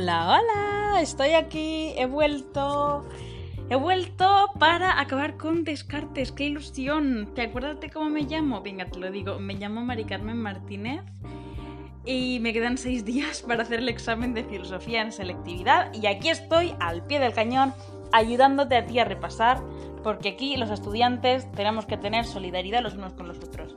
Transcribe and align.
Hola, 0.00 0.38
hola, 0.38 1.02
estoy 1.02 1.30
aquí, 1.30 1.92
he 1.96 2.06
vuelto. 2.06 3.04
He 3.68 3.74
vuelto 3.74 4.52
para 4.56 5.00
acabar 5.00 5.36
con 5.36 5.64
Descartes, 5.64 6.30
qué 6.30 6.44
ilusión. 6.44 7.32
¿Te 7.34 7.42
acuerdas 7.42 7.80
de 7.80 7.90
cómo 7.90 8.08
me 8.08 8.22
llamo? 8.22 8.60
Venga, 8.62 8.84
te 8.84 8.96
lo 9.00 9.10
digo, 9.10 9.40
me 9.40 9.54
llamo 9.54 9.84
Mari 9.84 10.04
Carmen 10.04 10.36
Martínez 10.36 11.02
y 12.04 12.38
me 12.38 12.52
quedan 12.52 12.78
seis 12.78 13.04
días 13.04 13.42
para 13.42 13.64
hacer 13.64 13.80
el 13.80 13.88
examen 13.88 14.34
de 14.34 14.44
filosofía 14.44 15.02
en 15.02 15.10
selectividad 15.10 15.92
y 15.92 16.06
aquí 16.06 16.28
estoy 16.28 16.76
al 16.78 17.04
pie 17.04 17.18
del 17.18 17.32
cañón 17.32 17.74
ayudándote 18.12 18.76
a 18.76 18.86
ti 18.86 19.00
a 19.00 19.04
repasar 19.04 19.60
porque 20.04 20.28
aquí 20.28 20.56
los 20.56 20.70
estudiantes 20.70 21.50
tenemos 21.50 21.86
que 21.86 21.96
tener 21.96 22.24
solidaridad 22.24 22.84
los 22.84 22.94
unos 22.94 23.14
con 23.14 23.26
los 23.26 23.38
otros. 23.40 23.76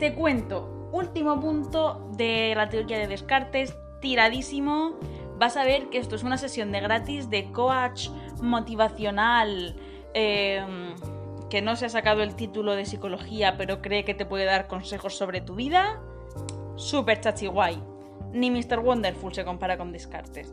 Te 0.00 0.12
cuento, 0.12 0.90
último 0.90 1.40
punto 1.40 2.10
de 2.16 2.52
la 2.56 2.68
teoría 2.68 2.98
de 2.98 3.06
Descartes, 3.06 3.76
tiradísimo. 4.00 4.96
Vas 5.38 5.56
a 5.56 5.64
ver 5.64 5.88
que 5.90 5.98
esto 5.98 6.16
es 6.16 6.22
una 6.22 6.38
sesión 6.38 6.72
de 6.72 6.80
gratis 6.80 7.30
de 7.30 7.50
coach 7.52 8.08
motivacional. 8.40 9.76
Em, 10.14 10.94
que 11.50 11.62
no 11.62 11.76
se 11.76 11.86
ha 11.86 11.88
sacado 11.88 12.22
el 12.22 12.34
título 12.34 12.74
de 12.74 12.86
psicología, 12.86 13.56
pero 13.56 13.80
cree 13.80 14.04
que 14.04 14.14
te 14.14 14.26
puede 14.26 14.44
dar 14.44 14.66
consejos 14.66 15.16
sobre 15.16 15.40
tu 15.40 15.54
vida. 15.54 16.00
Super 16.76 17.20
chachi 17.20 17.46
guay. 17.46 17.82
Ni 18.32 18.50
Mr. 18.50 18.80
Wonderful 18.80 19.32
se 19.32 19.44
compara 19.44 19.78
con 19.78 19.92
Descartes. 19.92 20.52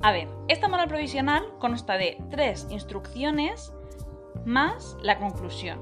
A 0.00 0.12
ver, 0.12 0.28
esta 0.48 0.68
moral 0.68 0.88
provisional 0.88 1.44
consta 1.58 1.96
de 1.96 2.18
tres 2.30 2.66
instrucciones 2.70 3.72
más 4.44 4.96
la 5.02 5.18
conclusión. 5.18 5.80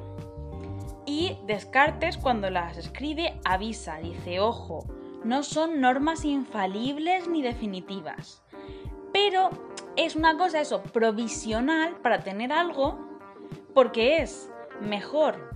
Y 1.07 1.39
Descartes 1.47 2.19
cuando 2.19 2.51
las 2.51 2.77
escribe 2.77 3.39
avisa, 3.45 3.99
dice, 3.99 4.41
ojo, 4.41 4.87
no 5.27 5.43
son 5.43 5.81
normas 5.81 6.25
infalibles 6.25 7.29
ni 7.29 7.43
definitivas. 7.43 8.43
Pero 9.13 9.51
es 9.97 10.15
una 10.15 10.37
cosa 10.37 10.61
eso, 10.61 10.83
provisional 10.83 11.97
para 11.97 12.21
tener 12.21 12.53
algo, 12.53 12.99
porque 13.75 14.19
es 14.19 14.51
mejor 14.81 15.51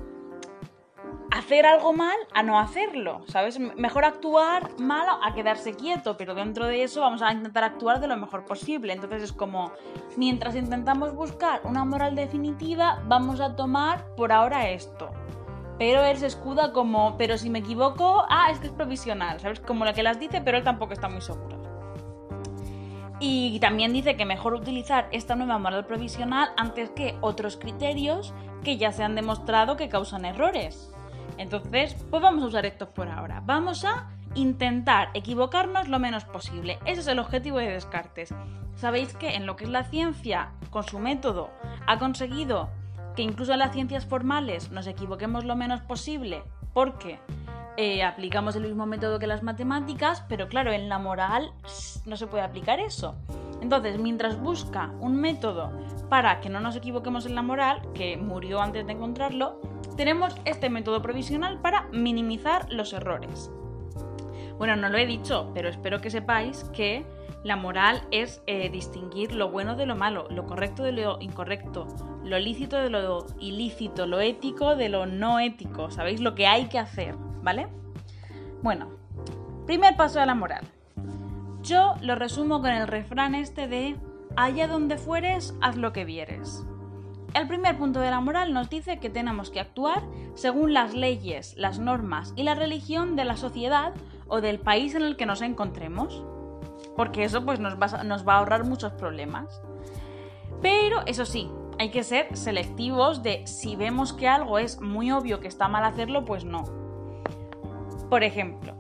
hacer 1.31 1.67
algo 1.67 1.93
mal 1.93 2.17
a 2.35 2.43
no 2.43 2.59
hacerlo, 2.59 3.23
¿sabes? 3.29 3.59
Mejor 3.59 4.05
actuar 4.05 4.79
mal 4.81 5.07
a 5.23 5.35
quedarse 5.35 5.75
quieto, 5.75 6.17
pero 6.17 6.35
dentro 6.35 6.67
de 6.67 6.83
eso 6.83 7.01
vamos 7.03 7.23
a 7.23 7.33
intentar 7.33 7.65
actuar 7.65 8.01
de 8.01 8.09
lo 8.09 8.17
mejor 8.17 8.45
posible. 8.45 8.93
Entonces 8.93 9.23
es 9.23 9.33
como, 9.33 9.73
mientras 10.17 10.57
intentamos 10.57 11.15
buscar 11.15 11.61
una 11.65 11.85
moral 11.85 12.17
definitiva, 12.17 13.03
vamos 13.07 13.41
a 13.41 13.55
tomar 13.55 14.15
por 14.17 14.33
ahora 14.33 14.71
esto. 14.71 15.11
Pero 15.81 16.05
él 16.05 16.19
se 16.19 16.27
escuda 16.27 16.75
como, 16.75 17.17
pero 17.17 17.39
si 17.39 17.48
me 17.48 17.61
equivoco, 17.61 18.27
ah, 18.28 18.50
es 18.50 18.59
que 18.59 18.67
es 18.67 18.73
provisional, 18.75 19.41
¿sabes? 19.41 19.61
Como 19.61 19.86
la 19.86 19.95
que 19.95 20.03
las 20.03 20.20
dice, 20.20 20.42
pero 20.42 20.59
él 20.59 20.62
tampoco 20.62 20.92
está 20.92 21.09
muy 21.09 21.23
seguro. 21.23 21.56
Y 23.19 23.59
también 23.61 23.95
dice 23.95 24.14
que 24.14 24.27
mejor 24.27 24.53
utilizar 24.53 25.08
esta 25.11 25.36
nueva 25.36 25.58
moral 25.58 25.86
provisional 25.86 26.51
antes 26.58 26.91
que 26.91 27.17
otros 27.23 27.56
criterios 27.56 28.34
que 28.62 28.77
ya 28.77 28.92
se 28.92 29.05
han 29.05 29.14
demostrado 29.14 29.78
que 29.78 29.89
causan 29.89 30.27
errores. 30.27 30.92
Entonces, 31.39 31.97
pues 32.11 32.23
vamos 32.23 32.45
a 32.45 32.48
usar 32.48 32.67
estos 32.67 32.91
por 32.91 33.08
ahora. 33.08 33.42
Vamos 33.47 33.86
a 33.86 34.11
intentar 34.34 35.08
equivocarnos 35.14 35.89
lo 35.89 35.98
menos 35.98 36.27
posible. 36.27 36.78
Ese 36.84 37.01
es 37.01 37.06
el 37.06 37.19
objetivo 37.19 37.56
de 37.56 37.70
Descartes. 37.70 38.34
Sabéis 38.75 39.14
que 39.14 39.34
en 39.34 39.47
lo 39.47 39.56
que 39.56 39.64
es 39.64 39.70
la 39.70 39.84
ciencia, 39.84 40.53
con 40.69 40.83
su 40.84 40.98
método, 40.98 41.48
ha 41.86 41.98
conseguido 41.98 42.69
que 43.21 43.25
incluso 43.25 43.53
en 43.53 43.59
las 43.59 43.73
ciencias 43.73 44.07
formales 44.07 44.71
nos 44.71 44.87
equivoquemos 44.87 45.45
lo 45.45 45.55
menos 45.55 45.83
posible 45.83 46.43
porque 46.73 47.19
eh, 47.77 48.03
aplicamos 48.03 48.57
el 48.57 48.63
mismo 48.63 48.87
método 48.87 49.19
que 49.19 49.27
las 49.27 49.43
matemáticas, 49.43 50.25
pero 50.27 50.49
claro, 50.49 50.73
en 50.73 50.89
la 50.89 50.99
moral 50.99 51.53
no 52.07 52.17
se 52.17 52.27
puede 52.27 52.45
aplicar 52.45 52.81
eso. 52.81 53.17
Entonces, 53.61 53.98
mientras 53.98 54.41
busca 54.41 54.95
un 55.01 55.20
método 55.20 55.70
para 56.09 56.41
que 56.41 56.48
no 56.48 56.61
nos 56.61 56.77
equivoquemos 56.77 57.27
en 57.27 57.35
la 57.35 57.42
moral, 57.42 57.83
que 57.92 58.17
murió 58.17 58.63
antes 58.63 58.86
de 58.86 58.92
encontrarlo, 58.95 59.61
tenemos 59.98 60.35
este 60.47 60.70
método 60.70 61.03
provisional 61.03 61.61
para 61.61 61.89
minimizar 61.92 62.73
los 62.73 62.95
errores. 62.95 63.51
Bueno, 64.57 64.77
no 64.77 64.89
lo 64.89 64.97
he 64.97 65.05
dicho, 65.05 65.51
pero 65.53 65.69
espero 65.69 66.01
que 66.01 66.09
sepáis 66.09 66.64
que 66.73 67.05
la 67.42 67.56
moral 67.56 68.02
es 68.11 68.42
eh, 68.46 68.68
distinguir 68.68 69.33
lo 69.33 69.51
bueno 69.51 69.77
de 69.77 69.86
lo 69.86 69.96
malo, 69.96 70.28
lo 70.30 70.46
correcto 70.46 70.83
de 70.83 70.92
lo 70.92 71.20
incorrecto, 71.20 71.86
lo 72.23 72.39
lícito 72.39 72.77
de 72.77 72.90
lo 72.90 73.27
ilícito, 73.39 74.06
lo 74.06 74.20
ético 74.20 74.77
de 74.77 74.89
lo 74.89 75.06
no 75.06 75.40
ético. 75.40 75.90
¿Sabéis 75.90 76.20
lo 76.20 76.34
que 76.34 76.46
hay 76.46 76.67
que 76.67 76.79
hacer? 76.79 77.14
¿Vale? 77.42 77.68
Bueno, 78.62 78.90
primer 79.67 79.96
paso 79.96 80.20
de 80.20 80.27
la 80.27 80.34
moral. 80.34 80.67
Yo 81.62 81.95
lo 82.02 82.14
resumo 82.14 82.61
con 82.61 82.70
el 82.70 82.86
refrán 82.86 83.34
este 83.34 83.68
de 83.68 83.96
allá 84.36 84.68
donde 84.68 84.98
fueres, 84.98 85.55
haz 85.61 85.77
lo 85.77 85.92
que 85.92 86.05
vieres. 86.05 86.64
El 87.33 87.46
primer 87.46 87.79
punto 87.79 88.00
de 88.00 88.11
la 88.11 88.20
moral 88.20 88.52
nos 88.52 88.68
dice 88.68 88.98
que 88.98 89.08
tenemos 89.08 89.50
que 89.50 89.61
actuar 89.61 90.02
según 90.34 90.74
las 90.74 90.95
leyes, 90.95 91.55
las 91.56 91.79
normas 91.79 92.33
y 92.36 92.42
la 92.42 92.55
religión 92.55 93.14
de 93.14 93.24
la 93.24 93.36
sociedad 93.36 93.92
o 94.27 94.40
del 94.40 94.58
país 94.58 94.95
en 94.95 95.02
el 95.02 95.17
que 95.17 95.27
nos 95.27 95.40
encontremos, 95.40 96.24
porque 97.00 97.24
eso 97.24 97.46
pues 97.46 97.58
nos 97.58 97.80
va, 97.80 98.05
nos 98.05 98.28
va 98.28 98.34
a 98.34 98.38
ahorrar 98.40 98.64
muchos 98.64 98.92
problemas. 98.92 99.62
Pero 100.61 101.00
eso 101.06 101.24
sí, 101.24 101.50
hay 101.78 101.90
que 101.90 102.05
ser 102.05 102.36
selectivos 102.36 103.22
de 103.22 103.46
si 103.46 103.74
vemos 103.74 104.12
que 104.12 104.28
algo 104.28 104.58
es 104.58 104.83
muy 104.83 105.11
obvio 105.11 105.40
que 105.40 105.48
está 105.48 105.66
mal 105.66 105.83
hacerlo, 105.83 106.27
pues 106.27 106.44
no. 106.44 106.62
Por 108.11 108.22
ejemplo, 108.22 108.74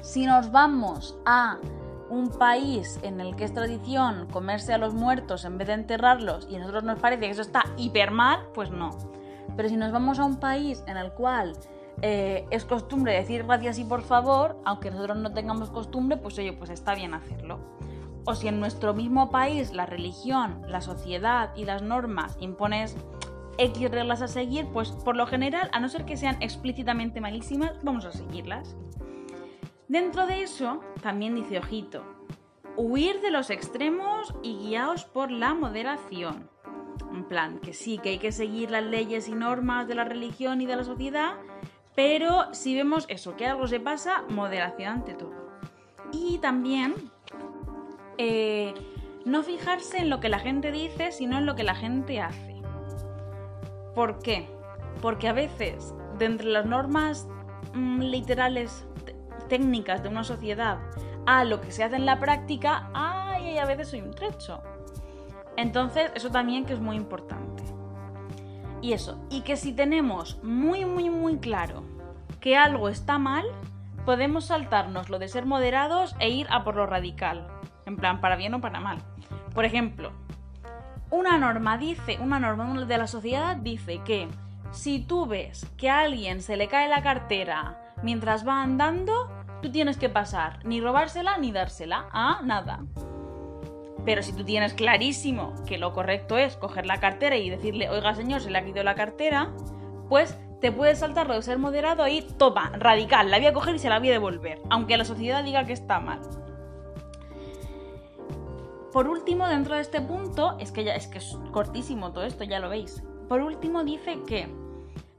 si 0.00 0.26
nos 0.26 0.52
vamos 0.52 1.16
a 1.26 1.58
un 2.08 2.30
país 2.30 3.00
en 3.02 3.20
el 3.20 3.34
que 3.34 3.42
es 3.42 3.52
tradición 3.52 4.28
comerse 4.30 4.72
a 4.72 4.78
los 4.78 4.94
muertos 4.94 5.44
en 5.44 5.58
vez 5.58 5.66
de 5.66 5.74
enterrarlos 5.74 6.46
y 6.48 6.54
a 6.54 6.60
nosotros 6.60 6.84
nos 6.84 7.00
parece 7.00 7.22
que 7.22 7.30
eso 7.30 7.42
está 7.42 7.64
hiper 7.76 8.12
mal, 8.12 8.46
pues 8.54 8.70
no. 8.70 8.90
Pero 9.56 9.68
si 9.68 9.76
nos 9.76 9.90
vamos 9.90 10.20
a 10.20 10.24
un 10.24 10.38
país 10.38 10.84
en 10.86 10.96
el 10.96 11.10
cual 11.10 11.56
eh, 12.02 12.46
es 12.50 12.64
costumbre 12.64 13.12
decir 13.12 13.44
gracias 13.44 13.78
y 13.78 13.84
por 13.84 14.02
favor, 14.02 14.56
aunque 14.64 14.90
nosotros 14.90 15.16
no 15.18 15.32
tengamos 15.32 15.70
costumbre, 15.70 16.16
pues 16.16 16.38
oye, 16.38 16.52
pues 16.52 16.70
está 16.70 16.94
bien 16.94 17.14
hacerlo. 17.14 17.58
O 18.26 18.34
si 18.34 18.48
en 18.48 18.58
nuestro 18.60 18.94
mismo 18.94 19.30
país 19.30 19.72
la 19.72 19.86
religión, 19.86 20.62
la 20.68 20.80
sociedad 20.80 21.54
y 21.56 21.64
las 21.64 21.82
normas 21.82 22.36
impones 22.40 22.96
X 23.58 23.90
reglas 23.90 24.22
a 24.22 24.28
seguir, 24.28 24.66
pues 24.72 24.90
por 24.90 25.16
lo 25.16 25.26
general, 25.26 25.68
a 25.72 25.80
no 25.80 25.88
ser 25.88 26.04
que 26.04 26.16
sean 26.16 26.36
explícitamente 26.40 27.20
malísimas, 27.20 27.72
vamos 27.82 28.04
a 28.04 28.12
seguirlas. 28.12 28.76
Dentro 29.88 30.26
de 30.26 30.42
eso, 30.42 30.80
también 31.02 31.34
dice 31.34 31.58
ojito, 31.58 32.02
huir 32.76 33.20
de 33.20 33.30
los 33.30 33.50
extremos 33.50 34.34
y 34.42 34.56
guiaos 34.56 35.04
por 35.04 35.30
la 35.30 35.54
moderación. 35.54 36.48
En 37.12 37.24
plan, 37.24 37.60
que 37.60 37.72
sí, 37.72 37.98
que 37.98 38.10
hay 38.10 38.18
que 38.18 38.32
seguir 38.32 38.70
las 38.70 38.82
leyes 38.82 39.28
y 39.28 39.34
normas 39.34 39.86
de 39.86 39.94
la 39.94 40.04
religión 40.04 40.60
y 40.60 40.66
de 40.66 40.76
la 40.76 40.84
sociedad, 40.84 41.34
pero 41.94 42.52
si 42.52 42.74
vemos 42.74 43.06
eso, 43.08 43.36
que 43.36 43.46
algo 43.46 43.66
se 43.68 43.80
pasa, 43.80 44.24
moderación 44.28 44.88
ante 44.88 45.14
todo. 45.14 45.32
Y 46.12 46.38
también 46.38 46.94
eh, 48.18 48.74
no 49.24 49.42
fijarse 49.42 49.98
en 49.98 50.10
lo 50.10 50.20
que 50.20 50.28
la 50.28 50.38
gente 50.38 50.72
dice, 50.72 51.12
sino 51.12 51.38
en 51.38 51.46
lo 51.46 51.54
que 51.54 51.62
la 51.62 51.74
gente 51.74 52.20
hace. 52.20 52.54
¿Por 53.94 54.18
qué? 54.18 54.48
Porque 55.00 55.28
a 55.28 55.32
veces, 55.32 55.94
de 56.18 56.24
entre 56.26 56.48
las 56.48 56.66
normas 56.66 57.28
mm, 57.74 58.00
literales 58.00 58.86
técnicas 59.48 60.02
de 60.02 60.08
una 60.08 60.24
sociedad 60.24 60.78
a 61.26 61.44
lo 61.44 61.60
que 61.60 61.70
se 61.70 61.84
hace 61.84 61.96
en 61.96 62.06
la 62.06 62.18
práctica, 62.18 62.90
ay, 62.92 63.58
a 63.58 63.66
veces 63.66 63.88
soy 63.88 64.00
un 64.00 64.12
trecho. 64.12 64.60
Entonces, 65.56 66.10
eso 66.14 66.30
también 66.30 66.64
que 66.64 66.72
es 66.72 66.80
muy 66.80 66.96
importante. 66.96 67.53
Y 68.84 68.92
eso, 68.92 69.18
y 69.30 69.40
que 69.40 69.56
si 69.56 69.72
tenemos 69.72 70.38
muy, 70.42 70.84
muy, 70.84 71.08
muy 71.08 71.38
claro 71.38 71.84
que 72.38 72.54
algo 72.58 72.90
está 72.90 73.18
mal, 73.18 73.46
podemos 74.04 74.44
saltarnos 74.48 75.08
lo 75.08 75.18
de 75.18 75.28
ser 75.28 75.46
moderados 75.46 76.14
e 76.18 76.28
ir 76.28 76.46
a 76.50 76.64
por 76.64 76.76
lo 76.76 76.84
radical. 76.84 77.48
En 77.86 77.96
plan, 77.96 78.20
para 78.20 78.36
bien 78.36 78.52
o 78.52 78.60
para 78.60 78.80
mal. 78.80 78.98
Por 79.54 79.64
ejemplo, 79.64 80.12
una 81.08 81.38
norma 81.38 81.78
dice, 81.78 82.18
una 82.20 82.38
norma 82.38 82.84
de 82.84 82.98
la 82.98 83.06
sociedad 83.06 83.56
dice 83.56 84.02
que 84.04 84.28
si 84.70 85.00
tú 85.00 85.24
ves 85.24 85.66
que 85.78 85.88
a 85.88 86.00
alguien 86.00 86.42
se 86.42 86.58
le 86.58 86.68
cae 86.68 86.90
la 86.90 87.02
cartera 87.02 87.94
mientras 88.02 88.46
va 88.46 88.62
andando, 88.62 89.30
tú 89.62 89.72
tienes 89.72 89.96
que 89.96 90.10
pasar 90.10 90.62
ni 90.66 90.82
robársela 90.82 91.38
ni 91.38 91.52
dársela 91.52 92.10
a 92.12 92.42
nada. 92.42 92.80
Pero 94.04 94.22
si 94.22 94.32
tú 94.32 94.44
tienes 94.44 94.74
clarísimo 94.74 95.54
que 95.66 95.78
lo 95.78 95.92
correcto 95.92 96.36
es 96.38 96.56
coger 96.56 96.86
la 96.86 97.00
cartera 97.00 97.36
y 97.36 97.48
decirle, 97.50 97.88
oiga 97.88 98.14
señor, 98.14 98.40
se 98.40 98.50
le 98.50 98.58
ha 98.58 98.64
quitado 98.64 98.84
la 98.84 98.94
cartera, 98.94 99.52
pues 100.08 100.38
te 100.60 100.72
puedes 100.72 100.98
saltar 100.98 101.26
lo 101.26 101.34
de 101.34 101.42
ser 101.42 101.58
moderado 101.58 102.06
y 102.08 102.22
toma, 102.22 102.72
radical, 102.74 103.30
la 103.30 103.38
voy 103.38 103.46
a 103.46 103.52
coger 103.52 103.74
y 103.74 103.78
se 103.78 103.88
la 103.88 103.98
voy 103.98 104.08
a 104.08 104.12
devolver, 104.12 104.60
aunque 104.70 104.96
la 104.96 105.04
sociedad 105.04 105.44
diga 105.44 105.64
que 105.64 105.72
está 105.72 106.00
mal. 106.00 106.20
Por 108.92 109.08
último, 109.08 109.48
dentro 109.48 109.74
de 109.74 109.80
este 109.80 110.00
punto, 110.00 110.56
es 110.60 110.70
que 110.70 110.84
ya 110.84 110.94
es 110.94 111.08
que 111.08 111.18
es 111.18 111.36
cortísimo 111.50 112.12
todo 112.12 112.24
esto, 112.24 112.44
ya 112.44 112.60
lo 112.60 112.68
veis. 112.68 113.02
Por 113.28 113.40
último, 113.40 113.82
dice 113.82 114.22
que 114.24 114.48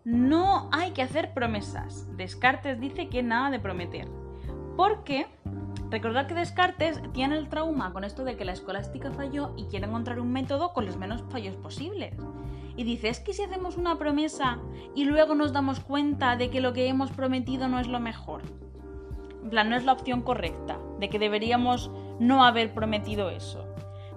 no 0.06 0.70
hay 0.72 0.92
que 0.92 1.02
hacer 1.02 1.34
promesas. 1.34 2.08
Descartes 2.16 2.80
dice 2.80 3.10
que 3.10 3.22
nada 3.22 3.50
de 3.50 3.60
prometer. 3.60 4.08
Porque 4.78 5.28
Recordad 5.90 6.28
que 6.28 6.34
Descartes 6.34 7.00
tiene 7.14 7.38
el 7.38 7.48
trauma 7.48 7.94
con 7.94 8.04
esto 8.04 8.24
de 8.24 8.36
que 8.36 8.46
la 8.46 8.54
escolástica 8.54 9.12
falló 9.12 9.54
y 9.56 9.66
quiere 9.66 9.86
encontrar 9.86 10.20
un 10.20 10.32
método 10.32 10.74
con 10.74 10.86
los 10.86 10.98
menos 10.98 11.24
fallos 11.30 11.56
posibles. 11.56 12.16
Y 12.76 12.84
dice, 12.84 13.10
es 13.10 13.20
que 13.20 13.34
si 13.34 13.44
hacemos 13.44 13.78
una 13.78 13.98
promesa 13.98 14.60
y 14.96 15.06
luego 15.06 15.36
nos 15.36 15.54
damos 15.54 15.80
cuenta 15.80 16.36
de 16.36 16.50
que 16.50 16.60
lo 16.60 16.74
que 16.74 16.88
hemos 16.88 17.12
prometido 17.12 17.68
no 17.68 17.80
es 17.80 17.88
lo 17.88 18.00
mejor. 18.00 18.42
En 19.44 19.50
plan, 19.50 19.70
no 19.70 19.76
es 19.76 19.86
la 19.86 19.94
opción 19.94 20.24
correcta, 20.24 20.80
de 21.00 21.10
que 21.10 21.20
deberíamos 21.20 21.92
no 22.20 22.44
haber 22.44 22.74
prometido 22.74 23.30
eso. 23.30 23.66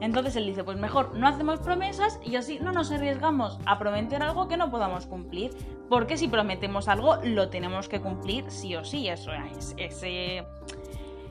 Entonces 0.00 0.36
él 0.36 0.46
dice, 0.46 0.64
pues 0.64 0.78
mejor 0.78 1.14
no 1.16 1.26
hacemos 1.26 1.60
promesas 1.60 2.20
y 2.24 2.36
así 2.36 2.58
no 2.60 2.72
nos 2.72 2.92
arriesgamos 2.92 3.58
a 3.66 3.78
prometer 3.78 4.22
algo 4.22 4.48
que 4.48 4.56
no 4.56 4.70
podamos 4.70 5.06
cumplir. 5.06 5.50
Porque 5.88 6.16
si 6.16 6.28
prometemos 6.28 6.88
algo, 6.88 7.16
lo 7.24 7.48
tenemos 7.48 7.88
que 7.88 8.00
cumplir 8.00 8.50
sí 8.50 8.76
o 8.76 8.84
sí. 8.84 9.08
Eso 9.08 9.32
es. 9.32 9.74
Ese, 9.76 10.44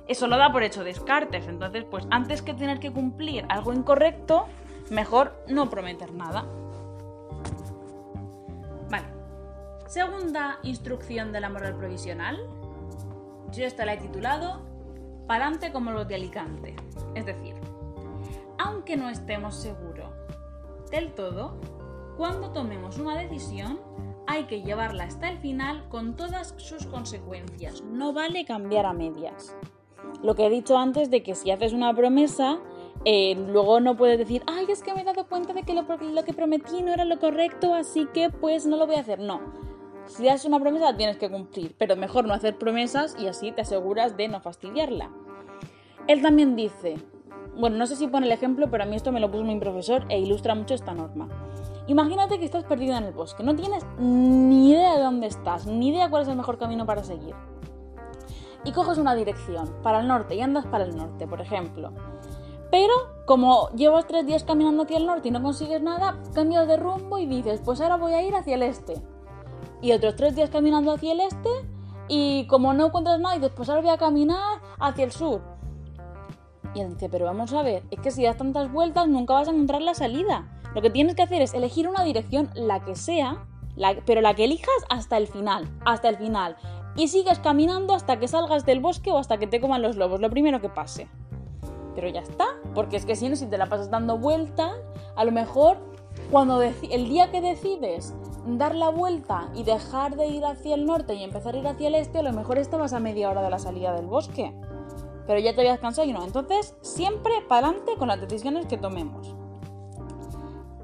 eso 0.07 0.27
lo 0.27 0.37
da 0.37 0.51
por 0.51 0.63
hecho 0.63 0.83
Descartes. 0.83 1.47
Entonces, 1.47 1.85
pues 1.89 2.07
antes 2.09 2.41
que 2.41 2.53
tener 2.53 2.79
que 2.79 2.91
cumplir 2.91 3.45
algo 3.49 3.73
incorrecto, 3.73 4.45
mejor 4.89 5.33
no 5.47 5.69
prometer 5.69 6.13
nada. 6.13 6.45
Vale. 8.89 9.07
Segunda 9.87 10.59
instrucción 10.63 11.31
de 11.31 11.41
la 11.41 11.49
moral 11.49 11.75
provisional. 11.75 12.37
Yo 13.51 13.65
esta 13.65 13.85
la 13.85 13.93
he 13.93 13.97
titulado 13.97 14.61
Palante 15.27 15.71
como 15.71 15.91
los 15.91 16.07
de 16.07 16.15
Alicante. 16.15 16.75
Es 17.15 17.25
decir, 17.25 17.55
aunque 18.57 18.97
no 18.97 19.09
estemos 19.09 19.55
seguros 19.55 20.09
del 20.91 21.13
todo, 21.13 21.59
cuando 22.17 22.51
tomemos 22.51 22.97
una 22.97 23.17
decisión 23.17 23.79
hay 24.25 24.45
que 24.45 24.61
llevarla 24.61 25.05
hasta 25.05 25.29
el 25.29 25.37
final 25.37 25.87
con 25.89 26.15
todas 26.15 26.53
sus 26.57 26.85
consecuencias. 26.85 27.81
No 27.81 28.13
vale 28.13 28.45
cambiar 28.45 28.85
a 28.85 28.93
medias. 28.93 29.55
Lo 30.23 30.35
que 30.35 30.45
he 30.45 30.49
dicho 30.49 30.77
antes 30.77 31.11
de 31.11 31.21
que 31.21 31.35
si 31.35 31.51
haces 31.51 31.73
una 31.73 31.93
promesa, 31.93 32.59
eh, 33.05 33.35
luego 33.35 33.79
no 33.79 33.95
puedes 33.95 34.17
decir, 34.17 34.43
ay, 34.47 34.65
es 34.69 34.81
que 34.81 34.93
me 34.93 35.01
he 35.01 35.03
dado 35.03 35.27
cuenta 35.27 35.53
de 35.53 35.63
que 35.63 35.73
lo, 35.73 35.85
que 36.23 36.33
prometí 36.33 36.81
no 36.81 36.91
era 36.91 37.05
lo 37.05 37.19
correcto, 37.19 37.73
así 37.73 38.07
que 38.13 38.29
pues 38.29 38.65
no 38.65 38.77
lo 38.77 38.87
voy 38.87 38.95
a 38.95 39.01
hacer. 39.01 39.19
No. 39.19 39.39
Si 40.07 40.27
haces 40.27 40.45
una 40.45 40.59
promesa, 40.59 40.91
la 40.91 40.97
tienes 40.97 41.17
que 41.17 41.29
cumplir, 41.29 41.75
pero 41.77 41.95
mejor 41.95 42.25
no 42.25 42.33
hacer 42.33 42.57
promesas 42.57 43.15
y 43.19 43.27
así 43.27 43.51
te 43.51 43.61
aseguras 43.61 44.17
de 44.17 44.27
no 44.27 44.39
fastidiarla. 44.39 45.11
Él 46.07 46.21
también 46.21 46.55
dice, 46.55 46.97
bueno, 47.57 47.77
no 47.77 47.85
sé 47.87 47.95
si 47.95 48.07
pone 48.07 48.25
el 48.25 48.31
ejemplo, 48.31 48.69
pero 48.71 48.83
a 48.83 48.85
mí 48.85 48.95
esto 48.95 49.11
me 49.11 49.19
lo 49.19 49.29
puso 49.29 49.43
mi 49.43 49.59
profesor 49.59 50.05
e 50.09 50.19
ilustra 50.19 50.55
mucho 50.55 50.73
esta 50.73 50.93
norma. 50.93 51.27
Imagínate 51.87 52.39
que 52.39 52.45
estás 52.45 52.63
perdida 52.63 52.97
en 52.97 53.05
el 53.05 53.13
bosque, 53.13 53.43
no 53.43 53.55
tienes 53.55 53.85
ni 53.99 54.71
idea 54.71 54.95
de 54.95 55.03
dónde 55.03 55.27
estás, 55.27 55.65
ni 55.67 55.89
idea 55.89 56.09
cuál 56.09 56.23
es 56.23 56.29
el 56.29 56.35
mejor 56.35 56.57
camino 56.57 56.85
para 56.85 57.03
seguir. 57.03 57.35
Y 58.67 58.73
coges 58.73 58.97
una 58.97 59.15
dirección, 59.15 59.73
para 59.81 60.01
el 60.01 60.09
norte, 60.09 60.35
y 60.35 60.41
andas 60.41 60.65
para 60.65 60.83
el 60.83 60.97
norte, 60.97 61.25
por 61.25 61.39
ejemplo. 61.39 61.93
Pero 62.69 62.93
como 63.25 63.69
llevas 63.69 64.07
tres 64.07 64.25
días 64.25 64.43
caminando 64.43 64.83
hacia 64.83 64.97
el 64.97 65.05
norte 65.05 65.29
y 65.29 65.31
no 65.31 65.41
consigues 65.41 65.81
nada, 65.81 66.21
cambias 66.35 66.67
de 66.67 66.75
rumbo 66.75 67.17
y 67.17 67.25
dices, 67.25 67.61
pues 67.63 67.79
ahora 67.79 67.95
voy 67.95 68.13
a 68.13 68.21
ir 68.21 68.35
hacia 68.35 68.55
el 68.55 68.63
este. 68.63 69.01
Y 69.81 69.93
otros 69.93 70.17
tres 70.17 70.35
días 70.35 70.49
caminando 70.49 70.91
hacia 70.91 71.13
el 71.13 71.21
este 71.21 71.49
y 72.09 72.45
como 72.47 72.73
no 72.73 72.87
encuentras 72.87 73.21
nada, 73.21 73.35
dices, 73.35 73.53
pues 73.55 73.69
ahora 73.69 73.81
voy 73.83 73.91
a 73.91 73.97
caminar 73.97 74.59
hacia 74.81 75.05
el 75.05 75.11
sur. 75.11 75.41
Y 76.73 76.81
él 76.81 76.89
dice, 76.89 77.07
pero 77.07 77.23
vamos 77.23 77.53
a 77.53 77.63
ver, 77.63 77.83
es 77.89 78.01
que 78.01 78.11
si 78.11 78.25
das 78.25 78.35
tantas 78.35 78.69
vueltas 78.69 79.07
nunca 79.07 79.33
vas 79.33 79.47
a 79.47 79.51
encontrar 79.51 79.81
la 79.81 79.93
salida. 79.93 80.59
Lo 80.75 80.81
que 80.81 80.89
tienes 80.89 81.15
que 81.15 81.21
hacer 81.21 81.41
es 81.41 81.53
elegir 81.53 81.87
una 81.87 82.03
dirección, 82.03 82.49
la 82.53 82.83
que 82.83 82.95
sea, 82.95 83.47
pero 84.05 84.19
la 84.19 84.33
que 84.33 84.43
elijas 84.43 84.83
hasta 84.89 85.15
el 85.15 85.27
final, 85.27 85.69
hasta 85.85 86.09
el 86.09 86.17
final. 86.17 86.57
Y 86.97 87.07
sigues 87.07 87.39
caminando 87.39 87.93
hasta 87.93 88.19
que 88.19 88.27
salgas 88.27 88.65
del 88.65 88.81
bosque 88.81 89.11
o 89.11 89.17
hasta 89.17 89.37
que 89.37 89.47
te 89.47 89.61
coman 89.61 89.81
los 89.81 89.95
lobos, 89.95 90.19
lo 90.19 90.29
primero 90.29 90.59
que 90.59 90.69
pase. 90.69 91.07
Pero 91.95 92.09
ya 92.09 92.21
está, 92.21 92.45
porque 92.75 92.97
es 92.97 93.05
que 93.05 93.15
si 93.15 93.29
no, 93.29 93.35
si 93.35 93.45
te 93.45 93.57
la 93.57 93.67
pasas 93.67 93.89
dando 93.89 94.17
vueltas, 94.17 94.73
a 95.15 95.23
lo 95.23 95.31
mejor 95.31 95.77
cuando 96.31 96.61
el 96.61 97.09
día 97.09 97.31
que 97.31 97.41
decides 97.41 98.13
dar 98.45 98.75
la 98.75 98.89
vuelta 98.89 99.49
y 99.53 99.63
dejar 99.63 100.15
de 100.15 100.27
ir 100.27 100.45
hacia 100.45 100.75
el 100.75 100.85
norte 100.85 101.13
y 101.13 101.23
empezar 101.23 101.55
a 101.55 101.57
ir 101.59 101.67
hacia 101.67 101.87
el 101.87 101.95
este, 101.95 102.19
a 102.19 102.23
lo 102.23 102.33
mejor 102.33 102.57
estabas 102.57 102.93
a 102.93 102.99
media 102.99 103.29
hora 103.29 103.41
de 103.41 103.49
la 103.49 103.59
salida 103.59 103.93
del 103.93 104.07
bosque 104.07 104.53
pero 105.27 105.39
ya 105.41 105.53
te 105.53 105.61
habías 105.61 105.79
cansado 105.79 106.07
y 106.07 106.13
no. 106.13 106.23
Entonces, 106.23 106.75
siempre 106.81 107.33
para 107.47 107.67
adelante 107.67 107.95
con 107.97 108.07
las 108.07 108.19
decisiones 108.19 108.65
que 108.65 108.77
tomemos. 108.77 109.35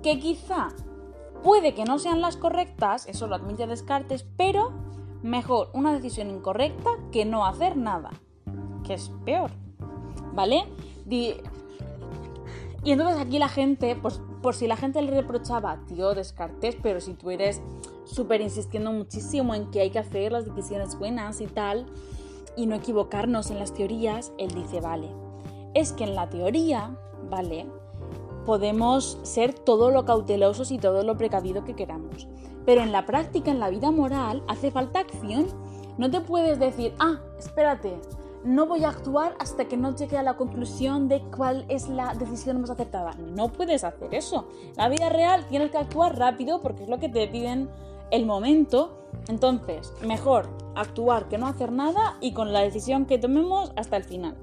Que 0.04 0.20
quizá 0.20 0.68
puede 1.42 1.74
que 1.74 1.86
no 1.86 1.98
sean 1.98 2.22
las 2.22 2.36
correctas, 2.36 3.08
eso 3.08 3.28
lo 3.28 3.36
admite 3.36 3.66
Descartes, 3.66 4.26
pero 4.38 4.74
mejor 5.24 5.70
una 5.74 5.94
decisión 5.94 6.30
incorrecta 6.30 6.92
que 7.12 7.26
no 7.26 7.46
hacer 7.46 7.76
nada, 7.78 8.12
que 8.84 8.94
es 8.94 9.12
peor. 9.26 9.52
¿Vale? 10.34 10.66
Y 11.10 11.36
entonces 12.86 13.18
aquí 13.18 13.40
la 13.40 13.50
gente, 13.50 13.96
pues, 13.96 14.22
por 14.42 14.56
si 14.56 14.68
la 14.68 14.76
gente 14.76 15.02
le 15.02 15.12
reprochaba, 15.12 15.80
tío, 15.88 16.14
Descartes, 16.14 16.76
pero 16.82 17.00
si 17.00 17.14
tú 17.14 17.32
eres 17.32 17.62
súper 18.04 18.42
insistiendo 18.42 18.92
muchísimo 18.92 19.56
en 19.56 19.72
que 19.72 19.80
hay 19.80 19.90
que 19.90 20.00
hacer 20.00 20.34
las 20.34 20.46
decisiones 20.46 21.00
buenas 21.00 21.40
y 21.40 21.48
tal, 21.48 21.86
y 22.56 22.66
no 22.66 22.76
equivocarnos 22.76 23.52
en 23.52 23.60
las 23.60 23.74
teorías, 23.74 24.34
él 24.38 24.54
dice, 24.54 24.82
vale, 24.82 25.08
es 25.74 25.94
que 25.94 26.04
en 26.04 26.16
la 26.16 26.30
teoría, 26.30 26.96
vale, 27.30 27.68
podemos 28.46 29.18
ser 29.24 29.54
todo 29.54 29.90
lo 29.90 30.06
cautelosos 30.06 30.72
y 30.72 30.78
todo 30.78 31.04
lo 31.04 31.18
precavido 31.18 31.64
que 31.64 31.76
queramos. 31.76 32.28
Pero 32.66 32.82
en 32.82 32.92
la 32.92 33.06
práctica, 33.06 33.52
en 33.52 33.60
la 33.60 33.70
vida 33.70 33.92
moral, 33.92 34.44
hace 34.48 34.72
falta 34.72 35.00
acción. 35.00 35.48
No 35.98 36.10
te 36.10 36.22
puedes 36.22 36.60
decir, 36.60 36.94
ah, 37.00 37.20
espérate, 37.38 38.00
no 38.44 38.66
voy 38.66 38.84
a 38.84 38.90
actuar 38.90 39.36
hasta 39.40 39.66
que 39.66 39.78
no 39.78 39.96
llegue 39.96 40.18
a 40.18 40.24
la 40.24 40.36
conclusión 40.36 41.08
de 41.08 41.22
cuál 41.36 41.66
es 41.70 41.88
la 41.88 42.14
decisión 42.14 42.60
más 42.62 42.70
acertada. 42.70 43.12
No 43.18 43.50
puedes 43.50 43.84
hacer 43.84 44.14
eso. 44.14 44.48
La 44.76 44.90
vida 44.90 45.10
real 45.10 45.46
tienes 45.48 45.72
que 45.72 45.78
actuar 45.78 46.18
rápido 46.18 46.62
porque 46.62 46.84
es 46.84 46.90
lo 46.90 47.00
que 47.00 47.10
te 47.10 47.28
piden 47.28 47.70
el 48.12 48.26
momento. 48.26 49.08
Entonces, 49.28 49.94
mejor 50.06 50.50
actuar 50.76 51.30
que 51.30 51.38
no 51.38 51.48
hacer 51.48 51.72
nada 51.72 52.18
y 52.20 52.34
con 52.34 52.52
la 52.52 52.60
decisión 52.60 53.06
que 53.06 53.18
tomemos 53.18 53.72
hasta 53.76 53.98
el 53.98 54.04
final. 54.04 54.36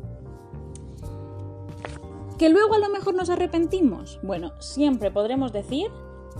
¿Que 2.39 2.49
luego 2.49 2.75
a 2.75 2.79
lo 2.79 2.89
mejor 2.89 3.15
nos 3.15 3.29
arrepentimos? 3.29 4.19
Bueno, 4.23 4.53
siempre 4.61 5.11
podremos 5.11 5.53
decir 5.53 5.91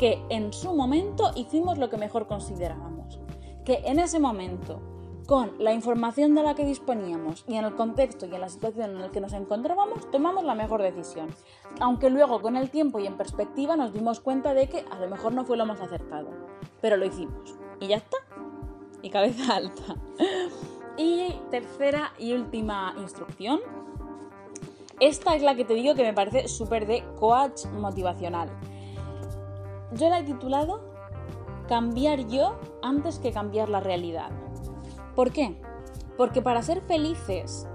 que 0.01 0.25
en 0.31 0.55
su 0.55 0.75
momento 0.75 1.31
hicimos 1.37 1.77
lo 1.77 1.91
que 1.91 1.99
mejor 1.99 2.27
considerábamos. 2.27 3.21
Que 3.67 3.83
en 3.85 3.99
ese 3.99 4.19
momento, 4.19 4.81
con 5.27 5.53
la 5.59 5.75
información 5.75 6.35
de 6.35 6.43
la 6.43 6.55
que 6.55 6.65
disponíamos 6.65 7.45
y 7.47 7.57
en 7.57 7.67
el 7.67 7.75
contexto 7.75 8.25
y 8.25 8.35
en 8.35 8.41
la 8.41 8.49
situación 8.49 8.93
en 8.93 9.03
la 9.03 9.11
que 9.11 9.21
nos 9.21 9.35
encontrábamos, 9.35 10.11
tomamos 10.11 10.45
la 10.45 10.55
mejor 10.55 10.81
decisión. 10.81 11.29
Aunque 11.81 12.09
luego 12.09 12.41
con 12.41 12.57
el 12.57 12.71
tiempo 12.71 12.99
y 12.99 13.07
en 13.07 13.19
perspectiva 13.19 13.77
nos 13.77 13.93
dimos 13.93 14.21
cuenta 14.21 14.55
de 14.55 14.71
que 14.71 14.87
a 14.91 14.99
lo 14.99 15.11
mejor 15.11 15.35
no 15.35 15.45
fue 15.45 15.59
lo 15.59 15.67
más 15.67 15.83
acertado. 15.83 16.31
Pero 16.81 16.97
lo 16.97 17.05
hicimos. 17.05 17.59
Y 17.79 17.89
ya 17.89 17.97
está 17.97 18.17
y 19.03 19.11
cabeza 19.11 19.55
alta. 19.57 19.97
Y 20.97 21.35
tercera 21.51 22.15
y 22.19 22.33
última 22.33 22.95
instrucción. 22.99 23.61
Esta 24.99 25.35
es 25.35 25.43
la 25.43 25.55
que 25.57 25.67
te 25.67 25.75
digo 25.75 25.95
que 25.95 26.05
me 26.05 26.15
parece 26.15 26.49
súper 26.49 26.87
de 26.87 27.05
coach 27.19 27.67
motivacional. 27.67 28.49
Yo 29.93 30.09
la 30.09 30.21
he 30.21 30.25
titulado 30.25 30.81
Cambiar 31.69 32.27
yo 32.27 32.59
antes 32.83 33.19
que 33.19 33.33
cambiar 33.33 33.69
la 33.69 33.81
realidad. 33.81 34.31
¿Por 35.15 35.33
qué? 35.33 35.61
Porque 36.17 36.43
para 36.43 36.63
ser 36.63 36.81
felices 36.81 37.69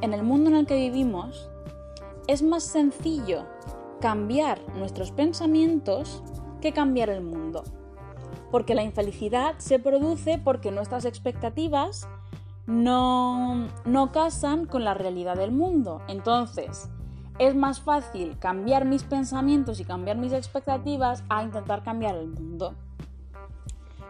en 0.00 0.12
el 0.12 0.22
mundo 0.24 0.50
en 0.50 0.56
el 0.56 0.66
que 0.66 0.74
vivimos 0.74 1.48
es 2.26 2.42
más 2.42 2.64
sencillo 2.64 3.46
cambiar 4.00 4.60
nuestros 4.74 5.12
pensamientos 5.12 6.22
que 6.60 6.72
cambiar 6.72 7.10
el 7.10 7.22
mundo 7.22 7.62
porque 8.54 8.76
la 8.76 8.84
infelicidad 8.84 9.56
se 9.58 9.80
produce 9.80 10.38
porque 10.38 10.70
nuestras 10.70 11.06
expectativas 11.06 12.06
no, 12.66 13.66
no 13.84 14.12
casan 14.12 14.66
con 14.66 14.84
la 14.84 14.94
realidad 14.94 15.34
del 15.36 15.50
mundo. 15.50 16.02
Entonces, 16.06 16.88
es 17.38 17.54
más 17.54 17.80
fácil 17.80 18.38
cambiar 18.38 18.84
mis 18.84 19.02
pensamientos 19.02 19.80
y 19.80 19.84
cambiar 19.84 20.16
mis 20.16 20.32
expectativas 20.32 21.24
a 21.28 21.42
intentar 21.42 21.82
cambiar 21.82 22.16
el 22.16 22.28
mundo. 22.28 22.74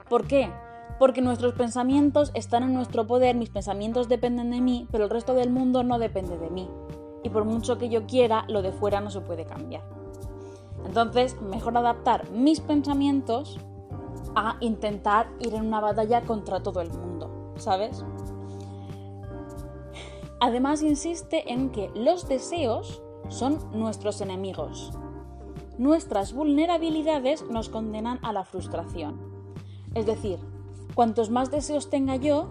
¿Por 0.09 0.27
qué? 0.27 0.51
Porque 0.99 1.23
nuestros 1.23 1.55
pensamientos 1.55 2.31
están 2.35 2.63
en 2.63 2.75
nuestro 2.75 3.07
poder, 3.07 3.35
mis 3.35 3.49
pensamientos 3.49 4.09
dependen 4.09 4.51
de 4.51 4.61
mí, 4.61 4.87
pero 4.93 5.05
el 5.05 5.11
resto 5.11 5.35
del 5.35 5.51
mundo 5.51 5.83
no 5.83 5.99
depende 5.99 6.37
de 6.39 6.51
mí. 6.51 6.69
Y 7.23 7.31
por 7.31 7.45
mucho 7.45 7.79
que 7.79 7.89
yo 7.89 8.07
quiera, 8.07 8.45
lo 8.49 8.61
de 8.63 8.73
fuera 8.73 9.01
no 9.01 9.11
se 9.11 9.23
puede 9.23 9.47
cambiar. 9.47 9.83
Entonces, 10.85 11.41
mejor 11.41 11.77
adaptar 11.79 12.31
mis 12.31 12.61
pensamientos 12.61 13.59
a 14.37 14.57
intentar 14.61 15.29
ir 15.41 15.55
en 15.55 15.67
una 15.67 15.81
batalla 15.81 16.23
contra 16.23 16.63
todo 16.63 16.83
el 16.83 16.91
mundo, 16.91 17.55
¿sabes? 17.57 18.05
Además 20.41 20.83
insiste 20.83 21.51
en 21.51 21.71
que 21.71 21.91
los 21.95 22.29
deseos 22.29 23.04
son 23.29 23.59
nuestros 23.73 24.21
enemigos. 24.21 24.93
Nuestras 25.79 26.33
vulnerabilidades 26.33 27.45
nos 27.51 27.69
condenan 27.69 28.19
a 28.23 28.33
la 28.33 28.45
frustración. 28.45 29.21
Es 29.95 30.07
decir, 30.07 30.39
cuantos 30.95 31.31
más 31.31 31.51
deseos 31.51 31.91
tenga 31.91 32.17
yo, 32.17 32.49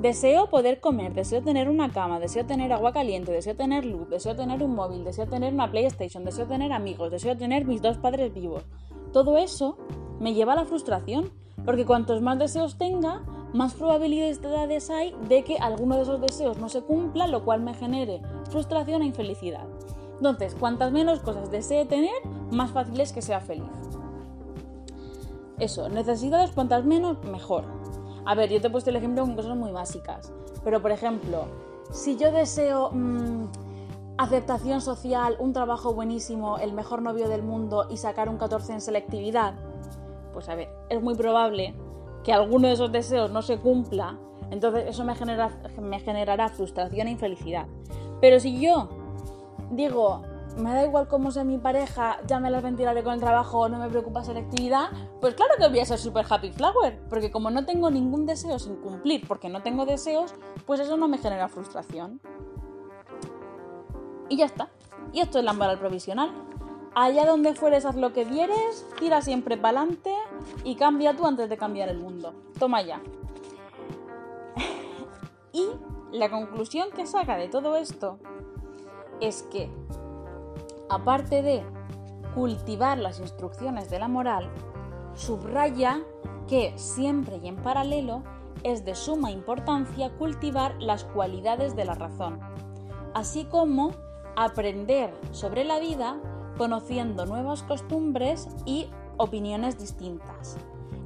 Deseo 0.00 0.50
poder 0.50 0.80
comer, 0.80 1.14
deseo 1.14 1.40
tener 1.40 1.68
una 1.68 1.88
cama, 1.92 2.18
deseo 2.18 2.44
tener 2.44 2.72
agua 2.72 2.92
caliente, 2.92 3.30
deseo 3.30 3.54
tener 3.54 3.84
luz, 3.84 4.10
deseo 4.10 4.34
tener 4.34 4.60
un 4.60 4.74
móvil, 4.74 5.04
deseo 5.04 5.26
tener 5.26 5.54
una 5.54 5.70
PlayStation, 5.70 6.24
deseo 6.24 6.46
tener 6.46 6.72
amigos, 6.72 7.12
deseo 7.12 7.36
tener 7.36 7.64
mis 7.64 7.80
dos 7.80 7.98
padres 7.98 8.34
vivos. 8.34 8.64
Todo 9.12 9.38
eso 9.38 9.78
me 10.18 10.34
lleva 10.34 10.54
a 10.54 10.56
la 10.56 10.64
frustración, 10.64 11.30
porque 11.64 11.86
cuantos 11.86 12.20
más 12.22 12.40
deseos 12.40 12.76
tenga, 12.76 13.22
más 13.52 13.74
probabilidades 13.74 14.90
hay 14.90 15.14
de 15.28 15.44
que 15.44 15.58
alguno 15.58 15.94
de 15.94 16.02
esos 16.02 16.20
deseos 16.20 16.58
no 16.58 16.68
se 16.68 16.82
cumpla, 16.82 17.28
lo 17.28 17.44
cual 17.44 17.60
me 17.60 17.72
genere 17.72 18.20
frustración 18.50 19.02
e 19.02 19.06
infelicidad. 19.06 19.64
Entonces, 20.16 20.54
cuantas 20.54 20.92
menos 20.92 21.20
cosas 21.20 21.50
desee 21.50 21.84
tener, 21.86 22.14
más 22.50 22.70
fácil 22.70 23.00
es 23.00 23.12
que 23.12 23.22
sea 23.22 23.40
feliz. 23.40 23.64
Eso, 25.58 25.88
necesidades 25.88 26.50
cuantas 26.52 26.84
menos, 26.84 27.22
mejor. 27.24 27.64
A 28.24 28.34
ver, 28.34 28.50
yo 28.50 28.60
te 28.60 28.68
he 28.68 28.70
puesto 28.70 28.90
el 28.90 28.96
ejemplo 28.96 29.22
con 29.22 29.36
cosas 29.36 29.56
muy 29.56 29.70
básicas, 29.70 30.32
pero 30.62 30.80
por 30.80 30.90
ejemplo, 30.90 31.46
si 31.90 32.16
yo 32.16 32.32
deseo 32.32 32.90
mm, 32.90 33.46
aceptación 34.16 34.80
social, 34.80 35.36
un 35.38 35.52
trabajo 35.52 35.94
buenísimo, 35.94 36.58
el 36.58 36.72
mejor 36.72 37.02
novio 37.02 37.28
del 37.28 37.42
mundo 37.42 37.86
y 37.90 37.98
sacar 37.98 38.28
un 38.28 38.38
14 38.38 38.72
en 38.72 38.80
selectividad, 38.80 39.54
pues 40.32 40.48
a 40.48 40.54
ver, 40.54 40.70
es 40.88 41.02
muy 41.02 41.14
probable 41.14 41.74
que 42.24 42.32
alguno 42.32 42.68
de 42.68 42.74
esos 42.74 42.90
deseos 42.90 43.30
no 43.30 43.42
se 43.42 43.58
cumpla, 43.58 44.18
entonces 44.50 44.86
eso 44.88 45.04
me, 45.04 45.14
genera, 45.14 45.50
me 45.80 46.00
generará 46.00 46.48
frustración 46.48 47.08
e 47.08 47.12
infelicidad. 47.12 47.66
Pero 48.20 48.40
si 48.40 48.58
yo 48.60 48.88
digo, 49.76 50.22
me 50.56 50.72
da 50.72 50.84
igual 50.84 51.08
cómo 51.08 51.30
sea 51.30 51.44
mi 51.44 51.58
pareja, 51.58 52.18
ya 52.26 52.38
me 52.38 52.50
las 52.50 52.62
ventilaré 52.62 53.02
con 53.02 53.14
el 53.14 53.20
trabajo, 53.20 53.68
no 53.68 53.78
me 53.78 53.88
preocupa 53.88 54.22
selectividad, 54.22 54.90
pues 55.20 55.34
claro 55.34 55.54
que 55.58 55.68
voy 55.68 55.80
a 55.80 55.84
ser 55.84 55.98
super 55.98 56.24
happy 56.28 56.50
flower, 56.52 57.00
porque 57.08 57.30
como 57.30 57.50
no 57.50 57.64
tengo 57.64 57.90
ningún 57.90 58.26
deseo 58.26 58.58
sin 58.58 58.76
cumplir, 58.76 59.26
porque 59.26 59.48
no 59.48 59.62
tengo 59.62 59.84
deseos, 59.84 60.34
pues 60.66 60.80
eso 60.80 60.96
no 60.96 61.08
me 61.08 61.18
genera 61.18 61.48
frustración. 61.48 62.20
Y 64.28 64.36
ya 64.36 64.46
está. 64.46 64.70
Y 65.12 65.20
esto 65.20 65.38
es 65.38 65.44
la 65.44 65.52
moral 65.52 65.78
provisional. 65.78 66.30
Allá 66.94 67.26
donde 67.26 67.54
fueres, 67.54 67.84
haz 67.84 67.96
lo 67.96 68.12
que 68.12 68.24
vieres, 68.24 68.86
tira 68.98 69.20
siempre 69.20 69.56
para 69.56 69.80
adelante 69.80 70.14
y 70.62 70.76
cambia 70.76 71.16
tú 71.16 71.26
antes 71.26 71.48
de 71.48 71.56
cambiar 71.56 71.88
el 71.88 71.98
mundo. 71.98 72.32
Toma 72.58 72.82
ya. 72.82 73.02
y 75.52 75.66
la 76.12 76.30
conclusión 76.30 76.90
que 76.92 77.06
saca 77.06 77.36
de 77.36 77.48
todo 77.48 77.76
esto 77.76 78.18
es 79.26 79.42
que 79.44 79.70
aparte 80.88 81.42
de 81.42 81.64
cultivar 82.34 82.98
las 82.98 83.20
instrucciones 83.20 83.90
de 83.90 83.98
la 83.98 84.08
moral, 84.08 84.50
subraya 85.14 86.00
que 86.48 86.72
siempre 86.76 87.38
y 87.42 87.48
en 87.48 87.56
paralelo 87.56 88.22
es 88.62 88.84
de 88.84 88.94
suma 88.94 89.30
importancia 89.30 90.10
cultivar 90.16 90.74
las 90.80 91.04
cualidades 91.04 91.76
de 91.76 91.84
la 91.84 91.94
razón, 91.94 92.40
así 93.14 93.44
como 93.44 93.92
aprender 94.36 95.12
sobre 95.30 95.64
la 95.64 95.78
vida 95.78 96.18
conociendo 96.58 97.26
nuevas 97.26 97.62
costumbres 97.62 98.48
y 98.64 98.88
opiniones 99.16 99.78
distintas, 99.78 100.56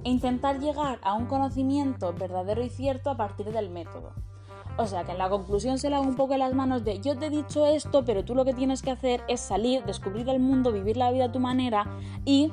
e 0.04 0.10
intentar 0.10 0.58
llegar 0.60 0.98
a 1.02 1.14
un 1.14 1.26
conocimiento 1.26 2.12
verdadero 2.12 2.62
y 2.62 2.70
cierto 2.70 3.10
a 3.10 3.16
partir 3.16 3.52
del 3.52 3.70
método. 3.70 4.12
O 4.78 4.86
sea, 4.86 5.02
que 5.02 5.10
en 5.10 5.18
la 5.18 5.28
conclusión 5.28 5.78
se 5.78 5.90
le 5.90 5.96
haga 5.96 6.06
un 6.06 6.14
poco 6.14 6.34
en 6.34 6.38
las 6.38 6.54
manos 6.54 6.84
de 6.84 7.00
yo 7.00 7.18
te 7.18 7.26
he 7.26 7.30
dicho 7.30 7.66
esto, 7.66 8.04
pero 8.04 8.24
tú 8.24 8.36
lo 8.36 8.44
que 8.44 8.54
tienes 8.54 8.80
que 8.80 8.92
hacer 8.92 9.22
es 9.26 9.40
salir, 9.40 9.84
descubrir 9.84 10.28
el 10.28 10.38
mundo, 10.38 10.70
vivir 10.70 10.96
la 10.96 11.10
vida 11.10 11.26
a 11.26 11.32
tu 11.32 11.40
manera 11.40 11.84
y 12.24 12.52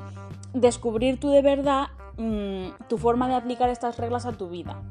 descubrir 0.51 1.20
tú 1.20 1.29
de 1.29 1.44
verdad 1.44 1.88
mm, 2.17 2.88
tu 2.89 2.98
forma 2.98 3.27
de 3.27 3.36
aplicar 3.36 3.70
estas 3.70 3.98
reglas 4.00 4.25
a 4.25 4.32
tu 4.32 4.50
vida. 4.50 4.82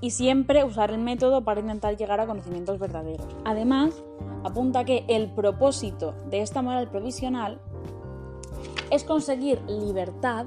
Y 0.00 0.10
siempre 0.10 0.62
usar 0.62 0.92
el 0.92 0.98
método 0.98 1.42
para 1.42 1.60
intentar 1.60 1.96
llegar 1.96 2.20
a 2.20 2.26
conocimientos 2.26 2.78
verdaderos. 2.78 3.26
Además, 3.44 3.94
apunta 4.44 4.84
que 4.84 5.04
el 5.08 5.32
propósito 5.32 6.14
de 6.30 6.42
esta 6.42 6.62
moral 6.62 6.88
provisional 6.88 7.60
es 8.90 9.02
conseguir 9.02 9.60
libertad 9.68 10.46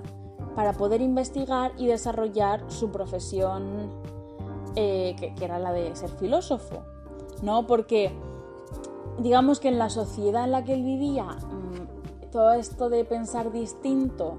para 0.56 0.74
poder 0.74 1.02
investigar 1.02 1.74
y 1.78 1.88
desarrollar 1.88 2.64
su 2.72 2.90
profesión 2.90 3.90
eh, 4.76 5.16
que, 5.18 5.34
era 5.44 5.60
la 5.60 5.72
de 5.72 5.96
ser 5.96 6.10
filósofo, 6.12 6.84
¿no? 7.42 7.68
Porque 7.68 8.12
digamos 9.18 9.60
que 9.60 9.70
en 9.70 9.80
la 9.80 9.90
sociedad 9.90 10.46
en 10.46 10.52
la 10.52 10.64
que 10.64 10.74
él 10.74 10.84
vivía, 10.84 11.26
mm, 11.26 12.32
todo 12.32 12.54
esto 12.54 12.90
de 12.90 13.06
pensar 13.06 13.52
distinto 13.52 14.38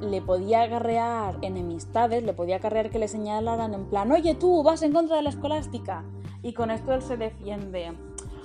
le 0.00 0.20
podía 0.20 0.62
acarrear 0.62 1.38
enemistades, 1.42 2.22
le 2.22 2.34
podía 2.34 2.56
acarrear 2.56 2.90
que 2.90 2.98
le 2.98 3.08
señalaran 3.08 3.72
en 3.74 3.86
plan, 3.86 4.12
oye 4.12 4.34
tú, 4.34 4.62
vas 4.62 4.82
en 4.82 4.92
contra 4.92 5.16
de 5.16 5.22
la 5.22 5.30
escolástica. 5.30 6.04
Y 6.42 6.52
con 6.52 6.70
esto 6.70 6.92
él 6.92 7.02
se 7.02 7.16
defiende. 7.16 7.92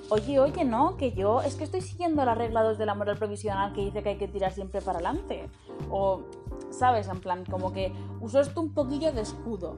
Oye, 0.09 0.39
oye, 0.39 0.65
no, 0.65 0.97
que 0.97 1.11
yo 1.11 1.41
es 1.41 1.55
que 1.55 1.63
estoy 1.63 1.81
siguiendo 1.81 2.25
las 2.25 2.37
reglas 2.37 2.77
de 2.77 2.85
la 2.85 2.95
moral 2.95 3.17
provisional 3.17 3.73
que 3.73 3.81
dice 3.81 4.01
que 4.01 4.09
hay 4.09 4.17
que 4.17 4.27
tirar 4.27 4.51
siempre 4.51 4.81
para 4.81 4.97
adelante. 4.97 5.49
O, 5.89 6.21
¿sabes? 6.69 7.07
En 7.07 7.19
plan, 7.19 7.45
como 7.45 7.71
que 7.71 7.93
usó 8.19 8.39
esto 8.39 8.59
un 8.59 8.73
poquillo 8.73 9.13
de 9.13 9.21
escudo 9.21 9.77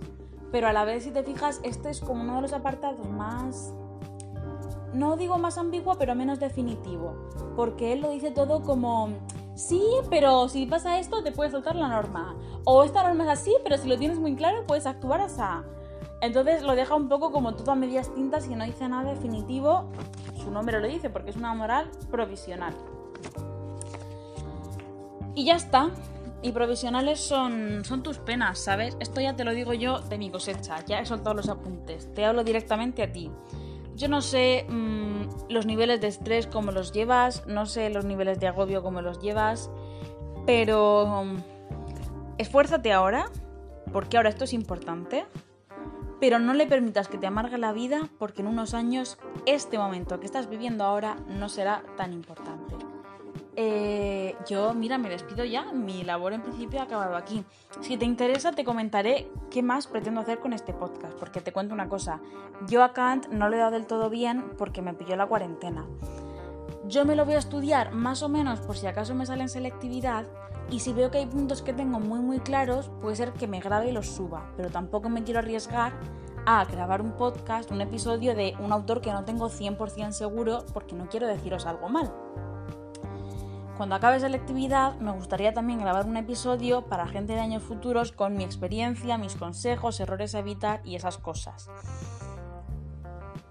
pero 0.54 0.68
a 0.68 0.72
la 0.72 0.86
vez 0.86 1.04
si 1.04 1.10
te 1.10 1.24
fijas, 1.24 1.60
este 1.64 1.90
es 1.90 2.00
como 2.00 2.22
uno 2.22 2.36
de 2.36 2.44
los 2.44 2.54
apartados 2.54 3.10
más, 3.10 3.74
no 4.94 5.18
digo 5.18 5.40
más 5.40 5.58
ambiguo, 5.58 5.96
pero 5.98 6.14
menos 6.14 6.40
definitivo, 6.40 7.16
porque 7.56 7.92
él 7.92 8.02
lo 8.02 8.12
dice 8.12 8.30
todo 8.30 8.62
como, 8.62 9.10
sí, 9.56 9.84
pero 10.12 10.48
si 10.50 10.68
pasa 10.68 11.00
esto 11.00 11.24
te 11.24 11.32
puedes 11.32 11.54
saltar 11.54 11.76
la 11.76 11.88
norma, 11.88 12.36
o 12.66 12.84
esta 12.84 13.02
norma 13.02 13.24
es 13.24 13.40
así, 13.40 13.52
pero 13.64 13.80
si 13.80 13.90
lo 13.90 13.98
tienes 13.98 14.20
muy 14.20 14.36
claro 14.36 14.64
puedes 14.68 14.86
actuar 14.86 15.22
así. 15.22 15.42
Entonces 16.22 16.62
lo 16.62 16.76
deja 16.76 16.94
un 16.94 17.10
poco 17.10 17.32
como 17.32 17.56
todo 17.56 17.72
a 17.72 17.76
medias 17.76 18.14
tintas 18.14 18.48
y 18.48 18.54
no 18.54 18.64
dice 18.64 18.88
nada 18.88 19.10
definitivo, 19.10 19.86
su 20.36 20.52
nombre 20.52 20.80
lo 20.80 20.88
dice 20.88 21.10
porque 21.10 21.32
es 21.32 21.36
una 21.36 21.56
moral 21.56 21.90
provisional. 22.12 22.76
Y 25.34 25.46
ya 25.46 25.56
está, 25.56 25.90
y 26.44 26.52
provisionales 26.52 27.22
son, 27.22 27.84
son 27.86 28.04
tus 28.04 28.20
penas, 28.20 28.60
¿sabes? 28.60 28.98
Esto 29.00 29.22
ya 29.22 29.36
te 29.36 29.46
lo 29.46 29.54
digo 29.54 29.74
yo 29.74 30.00
de 30.00 30.18
mi 30.18 30.30
cosecha, 30.30 30.84
ya 30.86 31.00
he 31.00 31.06
soltado 31.06 31.34
los 31.34 31.48
apuntes, 31.48 32.14
te 32.14 32.26
hablo 32.26 32.44
directamente 32.44 33.02
a 33.02 33.12
ti. 33.12 33.32
Yo 33.96 34.10
no 34.10 34.22
sé 34.22 34.66
mm, 34.68 35.50
los 35.50 35.66
niveles 35.66 36.02
de 36.02 36.08
estrés 36.08 36.48
cómo 36.48 36.72
los 36.72 36.92
llevas, 36.92 37.48
no 37.48 37.66
sé 37.66 37.90
los 37.90 38.04
niveles 38.06 38.40
de 38.40 38.48
agobio 38.48 38.84
cómo 38.84 39.02
los 39.02 39.22
llevas, 39.22 39.72
pero 40.46 41.24
mm, 41.24 41.38
esfuérzate 42.38 42.92
ahora, 42.92 43.28
porque 43.94 44.18
ahora 44.18 44.30
esto 44.30 44.44
es 44.44 44.54
importante, 44.54 45.26
pero 46.20 46.40
no 46.40 46.54
le 46.54 46.68
permitas 46.68 47.08
que 47.08 47.18
te 47.18 47.28
amargue 47.28 47.58
la 47.58 47.72
vida 47.72 48.10
porque 48.20 48.42
en 48.42 48.48
unos 48.48 48.74
años 48.74 49.18
este 49.46 49.78
momento 49.78 50.20
que 50.20 50.26
estás 50.26 50.50
viviendo 50.50 50.84
ahora 50.84 51.16
no 51.28 51.48
será 51.48 51.84
tan 51.96 52.12
importante. 52.12 52.93
Eh, 53.56 54.36
yo, 54.48 54.74
mira, 54.74 54.98
me 54.98 55.10
despido 55.10 55.46
ya. 55.46 55.72
Mi 55.72 56.04
labor 56.04 56.34
en 56.34 56.42
principio 56.42 56.80
ha 56.80 56.84
acabado 56.84 57.16
aquí. 57.16 57.44
Si 57.82 57.98
te 57.98 58.06
interesa, 58.06 58.52
te 58.52 58.64
comentaré 58.64 59.30
qué 59.52 59.62
más 59.62 59.88
pretendo 59.88 60.22
hacer 60.22 60.40
con 60.40 60.54
este 60.54 60.74
podcast. 60.74 61.14
Porque 61.18 61.42
te 61.42 61.52
cuento 61.52 61.74
una 61.74 61.90
cosa. 61.90 62.20
Yo 62.68 62.84
a 62.84 62.94
Kant 62.94 63.28
no 63.28 63.50
le 63.50 63.58
he 63.58 63.60
dado 63.60 63.72
del 63.72 63.86
todo 63.86 64.10
bien 64.10 64.54
porque 64.58 64.82
me 64.82 64.94
pilló 64.94 65.16
la 65.16 65.28
cuarentena. 65.28 65.86
Yo 66.86 67.06
me 67.06 67.16
lo 67.16 67.26
voy 67.26 67.36
a 67.36 67.40
estudiar 67.40 67.94
más 67.94 68.24
o 68.24 68.30
menos 68.30 68.60
por 68.60 68.76
si 68.76 68.88
acaso 68.88 69.16
me 69.16 69.26
sale 69.26 69.44
en 69.44 69.50
selectividad. 69.50 70.26
Y 70.70 70.80
si 70.80 70.94
veo 70.94 71.12
que 71.12 71.20
hay 71.20 71.26
puntos 71.26 71.62
que 71.62 71.74
tengo 71.74 72.00
muy 72.00 72.20
muy 72.20 72.40
claros, 72.40 72.90
puede 73.02 73.16
ser 73.16 73.34
que 73.34 73.48
me 73.48 73.60
grabe 73.60 73.90
y 73.90 73.92
los 73.92 74.08
suba. 74.08 74.52
Pero 74.58 74.70
tampoco 74.70 75.10
me 75.10 75.24
quiero 75.24 75.40
arriesgar 75.40 75.94
a 76.46 76.66
grabar 76.66 77.02
un 77.02 77.14
podcast, 77.14 77.72
un 77.72 77.82
episodio 77.82 78.36
de 78.36 78.56
un 78.60 78.72
autor 78.72 79.02
que 79.02 79.12
no 79.12 79.24
tengo 79.24 79.50
100% 79.50 80.12
seguro 80.12 80.66
porque 80.74 80.96
no 80.96 81.08
quiero 81.08 81.28
deciros 81.28 81.66
algo 81.66 81.90
mal. 81.90 82.12
Cuando 83.78 83.96
acabe 83.96 84.20
selectividad, 84.20 84.96
me 85.00 85.12
gustaría 85.12 85.54
también 85.54 85.80
grabar 85.80 86.06
un 86.06 86.16
episodio 86.16 86.84
para 86.86 87.08
gente 87.08 87.34
de 87.34 87.40
años 87.40 87.64
futuros 87.64 88.12
con 88.12 88.38
mi 88.38 88.44
experiencia, 88.44 89.18
mis 89.18 89.36
consejos, 89.36 90.00
errores 90.00 90.36
a 90.36 90.40
evitar 90.40 90.82
y 90.84 90.96
esas 90.96 91.18
cosas. 91.18 91.70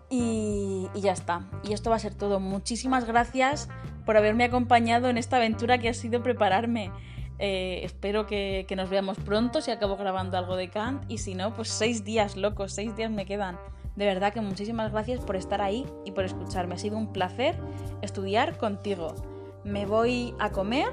Y, 0.09 0.89
ya 0.95 1.13
está. 1.13 1.49
Y 1.65 1.73
esto 1.73 1.91
va 1.91 1.97
a 1.97 1.99
ser 1.99 2.15
todo. 2.15 2.39
Muchísimas 2.39 3.05
gracias 3.05 3.69
por 4.07 4.17
haberme 4.17 4.45
acompañado 4.45 5.09
en 5.09 5.19
esta 5.19 5.39
aventura 5.39 5.79
que 5.79 5.89
ha 5.89 5.95
sido 5.95 6.23
prepararme. 6.23 6.93
Eh, 7.41 7.81
espero 7.83 8.27
que, 8.27 8.65
que, 8.69 8.77
nos 8.77 8.91
veamos 8.91 9.19
pronto 9.19 9.61
si 9.61 9.73
acabo 9.73 9.97
grabando 9.97 10.39
algo 10.39 10.55
de 10.55 10.71
Kant. 10.71 11.03
Y 11.11 11.19
si 11.19 11.35
no, 11.35 11.53
pues 11.55 11.69
seis 11.69 12.05
días, 12.05 12.37
locos, 12.37 12.73
seis 12.73 12.95
días 12.95 13.11
me 13.11 13.27
quedan. 13.27 13.59
De 13.97 14.07
verdad 14.07 14.33
que 14.33 14.41
muchísimas 14.41 14.93
gracias 14.93 15.19
por 15.21 15.35
estar 15.35 15.61
ahí 15.61 15.85
y 16.05 16.13
por 16.13 16.25
escucharme. 16.25 16.77
Ha 16.77 16.79
sido 16.79 16.97
un 16.97 17.13
placer 17.13 17.59
estudiar 18.03 18.59
contigo 18.59 19.32
me 19.65 19.87
voy 19.87 20.35
a 20.39 20.51
comer 20.51 20.89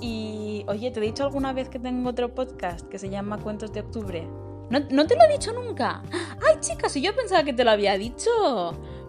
y, 0.00 0.64
oye, 0.68 0.90
¿te 0.90 1.00
he 1.00 1.02
dicho 1.02 1.24
alguna 1.24 1.52
vez 1.52 1.68
que 1.68 1.78
tengo 1.78 2.10
otro 2.10 2.34
podcast 2.34 2.88
que 2.88 2.98
se 2.98 3.08
llama 3.08 3.38
Cuentos 3.38 3.72
de 3.72 3.80
Octubre? 3.80 4.26
¿No, 4.70 4.80
¿No, 4.90 5.06
te 5.06 5.16
lo 5.16 5.24
he 5.24 5.32
dicho 5.32 5.52
nunca? 5.52 6.02
¡Ay, 6.12 6.56
chicas! 6.60 6.92
Si 6.92 7.00
yo 7.00 7.14
pensaba 7.14 7.44
que 7.44 7.52
te 7.52 7.62
lo 7.62 7.70
había 7.70 7.96
dicho. 7.98 8.30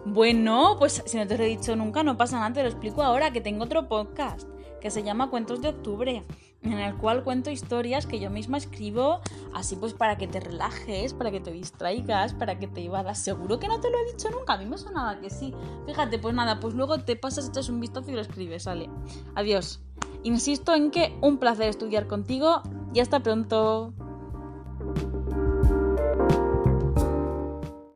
Bueno, 0.04 0.76
pues 0.78 1.02
si 1.06 1.16
no 1.16 1.26
te 1.26 1.38
lo 1.38 1.44
he 1.44 1.48
dicho 1.48 1.74
nunca, 1.74 2.02
no 2.02 2.16
pasa 2.16 2.38
nada, 2.38 2.52
te 2.52 2.62
lo 2.62 2.68
explico 2.68 3.02
ahora, 3.02 3.32
que 3.32 3.40
tengo 3.40 3.64
otro 3.64 3.88
podcast 3.88 4.53
que 4.84 4.90
se 4.90 5.02
llama 5.02 5.30
Cuentos 5.30 5.62
de 5.62 5.68
Octubre, 5.68 6.26
en 6.60 6.72
el 6.74 6.94
cual 6.96 7.24
cuento 7.24 7.50
historias 7.50 8.06
que 8.06 8.20
yo 8.20 8.28
misma 8.28 8.58
escribo, 8.58 9.20
así 9.54 9.76
pues 9.76 9.94
para 9.94 10.18
que 10.18 10.28
te 10.28 10.40
relajes, 10.40 11.14
para 11.14 11.30
que 11.30 11.40
te 11.40 11.50
distraigas, 11.52 12.34
para 12.34 12.58
que 12.58 12.66
te 12.66 12.84
evadas. 12.84 13.18
Seguro 13.18 13.58
que 13.58 13.66
no 13.66 13.80
te 13.80 13.90
lo 13.90 13.96
he 13.96 14.12
dicho 14.12 14.28
nunca, 14.28 14.52
a 14.52 14.58
mí 14.58 14.66
me 14.66 14.76
sonaba 14.76 15.18
que 15.20 15.30
sí. 15.30 15.54
Fíjate, 15.86 16.18
pues 16.18 16.34
nada, 16.34 16.60
pues 16.60 16.74
luego 16.74 16.98
te 16.98 17.16
pasas, 17.16 17.48
echas 17.48 17.70
un 17.70 17.80
vistazo 17.80 18.10
y 18.10 18.14
lo 18.14 18.20
escribes, 18.20 18.64
sale. 18.64 18.90
Adiós. 19.34 19.80
Insisto 20.22 20.74
en 20.74 20.90
que 20.90 21.16
un 21.22 21.38
placer 21.38 21.70
estudiar 21.70 22.06
contigo 22.06 22.60
y 22.92 23.00
hasta 23.00 23.20
pronto. 23.20 23.94